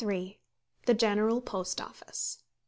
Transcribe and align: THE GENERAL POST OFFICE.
THE 0.87 0.95
GENERAL 0.95 1.41
POST 1.41 1.79
OFFICE. 1.79 2.39